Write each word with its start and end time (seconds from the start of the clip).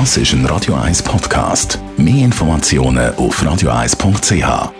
Das 0.00 0.16
ist 0.16 0.32
ein 0.32 0.44
Radio 0.46 0.74
1 0.74 1.04
Podcast. 1.04 1.78
Mehr 1.96 2.24
Informationen 2.24 3.14
auf 3.14 3.40
radio1.ch. 3.40 4.72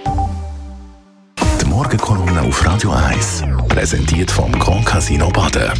Die 1.60 1.66
Morgenkolumne 1.66 2.42
auf 2.42 2.66
Radio 2.66 2.90
1 2.90 3.44
präsentiert 3.68 4.28
vom 4.28 4.50
Grand 4.58 4.84
Casino 4.84 5.28
Baden. 5.30 5.70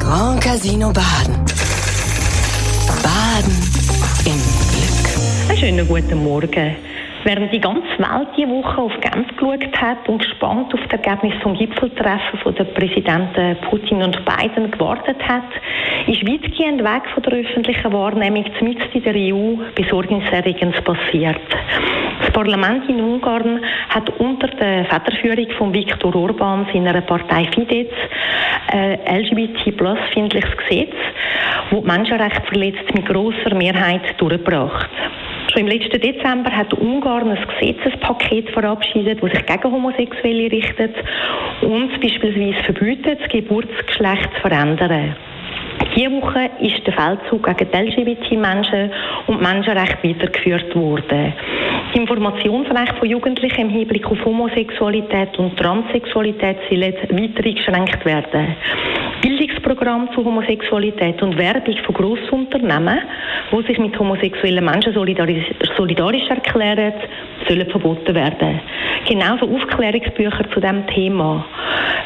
Grand 0.00 0.38
Casino 0.38 0.92
Baden. 0.92 1.34
Baden 3.02 3.56
im 4.26 4.38
Glück. 4.68 5.48
Einen 5.48 5.58
schönen 5.58 5.88
guten 5.88 6.22
Morgen. 6.22 6.76
Während 7.24 7.54
die 7.54 7.60
ganze 7.60 7.88
Welt 7.98 8.28
diese 8.36 8.50
Woche 8.50 8.82
auf 8.82 8.92
Genf 9.00 9.34
geschaut 9.36 9.80
hat 9.80 10.06
und 10.10 10.18
gespannt 10.18 10.74
auf 10.74 10.80
das 10.90 11.00
Ergebnis 11.00 11.32
vom 11.42 11.54
Gipfeltreffen 11.54 12.38
von 12.40 12.54
den 12.54 12.66
Präsidenten 12.74 13.56
Putin 13.62 14.02
und 14.02 14.22
Biden 14.26 14.70
gewartet 14.70 15.16
hat, 15.26 15.48
ist 16.06 16.22
weitgehend 16.28 16.84
weg 16.84 17.02
von 17.14 17.22
der 17.22 17.40
öffentlichen 17.40 17.92
Wahrnehmung 17.94 18.44
zumindest 18.58 18.94
in 18.94 19.02
der 19.04 19.14
EU 19.14 19.56
Besorgniserregendes 19.74 20.84
passiert. 20.84 21.40
Das 22.20 22.30
Parlament 22.30 22.90
in 22.90 23.00
Ungarn 23.00 23.60
hat 23.88 24.10
unter 24.18 24.48
der 24.48 24.84
Federführung 24.84 25.50
von 25.56 25.72
Viktor 25.72 26.14
Orban 26.14 26.66
seiner 26.74 27.00
Partei 27.00 27.48
Fidesz 27.54 27.88
ein 28.68 28.98
LGBT-plus-findliches 29.22 30.56
Gesetz, 30.58 30.94
das 31.70 31.80
die 31.80 31.86
Menschenrechte 31.86 32.42
verletzt, 32.42 32.94
mit 32.94 33.06
grosser 33.06 33.54
Mehrheit 33.54 34.02
durchgebracht. 34.18 34.90
Schon 35.52 35.62
im 35.62 35.68
letzten 35.68 36.00
Dezember 36.00 36.50
hat 36.50 36.72
Ungarn 36.74 37.30
ein 37.30 37.46
Gesetzespaket 37.60 38.50
verabschiedet, 38.50 39.22
das 39.22 39.30
sich 39.30 39.46
gegen 39.46 39.70
Homosexuelle 39.70 40.50
richtet 40.50 40.94
und 41.60 42.00
beispielsweise 42.00 42.62
verbietet, 42.64 43.20
das 43.20 43.28
Geburtsgeschlecht 43.28 44.30
zu 44.34 44.40
verändern. 44.40 45.14
Diese 45.94 46.10
Woche 46.10 46.50
ist 46.60 46.86
der 46.86 46.92
Feldzug 46.92 47.44
gegen 47.44 47.70
die 47.70 47.76
LGBT-Menschen 47.76 48.90
und 49.26 49.42
Menschenrechte 49.42 50.08
weitergeführt 50.08 50.74
worden. 50.74 51.32
Das 51.88 52.00
Informationsrecht 52.00 52.98
von 52.98 53.08
Jugendlichen 53.08 53.60
im 53.62 53.70
Hinblick 53.70 54.06
auf 54.10 54.24
Homosexualität 54.24 55.38
und 55.38 55.56
Transsexualität 55.56 56.56
sollen 56.68 56.84
weiter 56.84 57.44
eingeschränkt 57.44 58.04
werden. 58.04 58.56
Bildungsprogramm 59.64 60.10
zu 60.14 60.24
Homosexualität 60.24 61.22
und 61.22 61.38
Werbung 61.38 61.76
von 61.84 61.94
Grossunternehmen, 61.94 62.98
die 63.50 63.66
sich 63.66 63.78
mit 63.78 63.98
homosexuellen 63.98 64.64
Menschen 64.64 64.92
solidarisch, 64.92 65.46
solidarisch 65.76 66.28
erklären, 66.28 66.92
sollen 67.48 67.70
verboten 67.70 68.14
werden. 68.14 68.60
Genauso 69.06 69.46
Aufklärungsbücher 69.46 70.50
zu 70.50 70.60
diesem 70.60 70.86
Thema. 70.86 71.44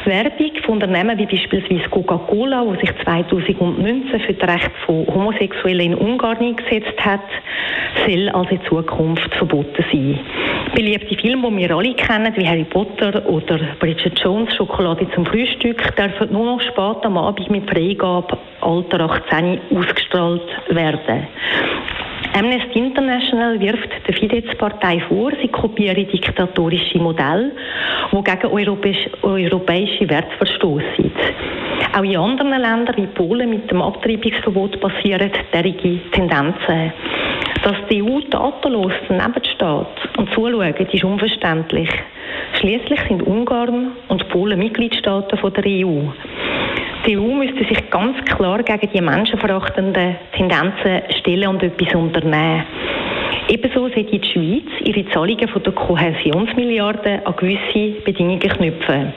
Werbung 0.05 0.51
von 0.63 0.75
Unternehmen 0.75 1.17
wie 1.17 1.25
beispielsweise 1.25 1.89
Coca-Cola, 1.89 2.65
die 2.65 2.85
sich 2.85 2.95
2019 3.03 4.19
für 4.19 4.33
das 4.33 4.49
Recht 4.49 4.71
von 4.85 5.05
Homosexuellen 5.07 5.93
in 5.93 5.95
Ungarn 5.95 6.37
eingesetzt 6.37 6.99
hat, 6.99 7.21
soll 8.05 8.29
also 8.29 8.51
in 8.51 8.61
Zukunft 8.63 9.33
verboten 9.35 9.85
sein. 9.91 10.19
Beliebte 10.73 11.15
Filme, 11.15 11.49
die 11.51 11.57
wir 11.57 11.75
alle 11.75 11.93
kennen, 11.93 12.33
wie 12.35 12.47
Harry 12.47 12.63
Potter 12.63 13.27
oder 13.27 13.59
Bridget 13.79 14.19
Jones, 14.19 14.55
Schokolade 14.55 15.07
zum 15.13 15.25
Frühstück, 15.25 15.95
dürfen 15.95 16.31
nur 16.31 16.45
noch 16.45 16.61
spät 16.61 17.05
am 17.05 17.17
Abend 17.17 17.49
mit 17.49 17.69
Freigabe 17.69 18.37
Alter 18.61 19.01
18 19.01 19.59
ausgestrahlt 19.75 20.47
werden. 20.69 21.27
Amnesty 22.39 22.79
International 22.79 23.59
wirft 23.59 23.89
der 24.07 24.15
Fidesz-Partei 24.15 25.01
vor, 25.09 25.29
sie 25.41 25.49
kopiere 25.49 26.05
diktatorische 26.05 26.97
Modelle, 26.97 27.51
die 28.13 28.23
gegen 28.23 28.47
europäische, 29.23 30.09
Werte 30.09 30.37
verstoßen. 30.37 31.11
Auch 31.97 32.03
in 32.03 32.15
anderen 32.15 32.61
Ländern 32.61 32.95
wie 32.95 33.07
Polen 33.07 33.49
mit 33.49 33.69
dem 33.69 33.81
Abtreibungsverbot 33.81 34.79
passieren 34.79 35.31
derige 35.51 35.99
Tendenzen. 36.11 36.93
Dass 37.61 37.75
die 37.91 38.01
EU 38.01 38.21
tatenlos 38.31 38.93
daneben 39.09 39.43
steht 39.43 40.17
und 40.17 40.33
zuschaut, 40.33 40.79
ist 40.79 41.03
unverständlich. 41.03 41.89
Schließlich 42.53 43.01
sind 43.09 43.23
Ungarn 43.23 43.91
und 44.07 44.29
Polen 44.29 44.59
Mitgliedstaaten 44.59 45.37
der 45.53 45.65
EU. 45.65 46.03
Die 47.09 47.17
EU 47.17 47.33
müsste 47.33 47.65
sich 47.65 47.89
ganz 47.89 48.23
klar 48.25 48.61
gegen 48.61 48.87
die 48.93 49.01
menschenverachtenden 49.01 50.15
Tendenzen 50.31 51.01
stellen 51.17 51.47
und 51.47 51.63
etwas 51.63 51.95
unternehmen. 51.95 52.63
Ebenso 53.47 53.89
sollte 53.89 54.03
die 54.03 54.21
Schweiz 54.23 54.69
ihre 54.83 55.09
Zahlungen 55.09 55.47
von 55.47 55.63
der 55.63 55.73
Kohäsionsmilliarden 55.73 57.25
an 57.25 57.35
gewisse 57.35 57.99
Bedingungen 58.05 58.39
knüpfen. 58.39 59.11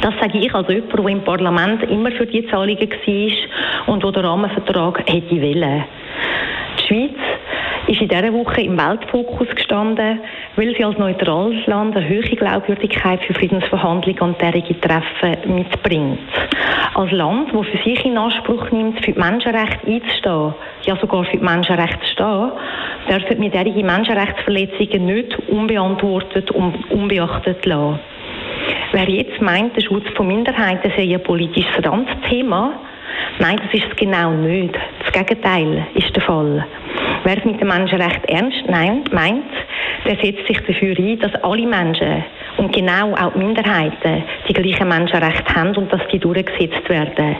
Das 0.00 0.14
sage 0.18 0.38
ich 0.38 0.54
als 0.54 0.66
jemand, 0.68 0.98
der 0.98 1.08
im 1.08 1.24
Parlament 1.24 1.82
immer 1.90 2.10
für 2.12 2.24
die 2.24 2.46
Zahlungen 2.46 2.88
war 2.88 3.92
und 3.92 4.02
der 4.02 4.12
den 4.12 4.24
Rahmenvertrag 4.24 5.00
hätte 5.00 5.42
wollen. 5.42 5.84
Die 6.78 6.86
Schweiz 6.86 7.18
ist 7.86 8.00
in 8.00 8.08
dieser 8.08 8.32
Woche 8.32 8.62
im 8.62 8.78
Weltfokus 8.78 9.48
gestanden, 9.54 10.20
weil 10.56 10.74
sie 10.74 10.84
als 10.84 10.98
neutrales 10.98 11.66
Land 11.66 11.96
eine 11.96 12.08
hohe 12.08 12.22
Glaubwürdigkeit 12.22 13.22
für 13.24 13.34
Friedensverhandlungen 13.34 14.20
und 14.20 14.40
derige 14.40 14.78
Treffen 14.80 15.54
mitbringt. 15.54 16.18
Als 16.94 17.12
Land, 17.12 17.50
das 17.52 17.66
für 17.66 17.88
sich 17.88 18.04
in 18.04 18.16
Anspruch 18.16 18.70
nimmt, 18.70 19.04
für 19.04 19.12
die 19.12 19.18
Menschenrechte 19.18 19.86
einzustehen, 19.86 20.54
ja 20.82 20.96
sogar 20.96 21.24
für 21.24 21.36
die 21.36 21.44
Menschenrechte 21.44 22.00
zu 22.00 22.12
stehen, 22.12 22.52
dürfen 23.08 23.42
wir 23.42 23.50
derige 23.50 23.84
Menschenrechtsverletzungen 23.84 25.06
nicht 25.06 25.38
unbeantwortet 25.48 26.50
und 26.50 26.90
unbeachtet 26.90 27.64
lassen. 27.66 28.00
Wer 28.92 29.08
jetzt 29.10 29.42
meint, 29.42 29.76
der 29.76 29.82
Schutz 29.82 30.06
von 30.16 30.26
Minderheiten 30.26 30.90
sei 30.96 31.14
ein 31.14 31.22
politisches 31.22 31.84
Randthema, 31.84 32.72
nein, 33.38 33.60
das 33.62 33.74
ist 33.74 33.90
es 33.90 33.96
genau 33.96 34.30
nicht. 34.30 34.74
Das 35.04 35.12
Gegenteil 35.12 35.86
ist 35.94 36.14
der 36.16 36.22
Fall. 36.22 36.64
Wer 37.24 37.38
es 37.38 37.44
mit 37.44 37.60
dem 37.60 37.68
Menschenrecht 37.68 38.24
ernst 38.26 38.66
meint, 39.12 39.44
der 40.06 40.16
setzt 40.16 40.46
sich 40.46 40.58
dafür 40.66 40.94
ein, 40.98 41.18
dass 41.18 41.34
alle 41.42 41.66
Menschen 41.66 42.24
und 42.58 42.72
genau 42.72 43.12
auch 43.14 43.32
die 43.32 43.38
Minderheiten 43.38 44.24
die 44.48 44.52
gleichen 44.52 44.88
Menschenrechte 44.88 45.54
haben 45.54 45.76
und 45.76 45.92
dass 45.92 46.00
die 46.12 46.18
durchgesetzt 46.18 46.88
werden. 46.88 47.36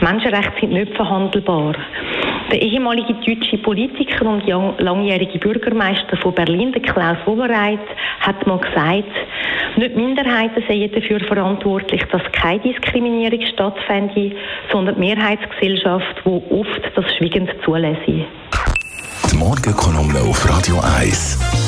Menschenrechte 0.00 0.60
sind 0.60 0.72
nicht 0.72 0.94
verhandelbar. 0.94 1.74
Der 2.50 2.62
ehemalige 2.62 3.14
deutsche 3.14 3.58
Politiker 3.58 4.26
und 4.26 4.46
langjährige 4.78 5.38
Bürgermeister 5.38 6.16
von 6.16 6.34
Berlin, 6.34 6.72
der 6.72 6.80
Klaus 6.80 7.18
Wowereit, 7.26 7.78
hat 8.20 8.46
mal 8.46 8.58
gesagt, 8.58 9.04
nicht 9.76 9.96
Minderheiten 9.96 10.62
seien 10.66 10.90
dafür 10.90 11.20
verantwortlich, 11.20 12.02
dass 12.10 12.22
keine 12.32 12.60
Diskriminierung 12.60 13.42
stattfände, 13.52 14.32
sondern 14.72 14.94
die 14.94 15.00
Mehrheitsgesellschaft, 15.00 16.22
die 16.24 16.42
oft 16.50 16.82
das 16.94 17.04
schwiegend 17.16 17.50
zulässt. 17.64 18.00
Die 18.06 19.36
Morgenkolumne 19.36 20.20
auf 20.20 20.48
Radio 20.48 20.80
1. 20.98 21.67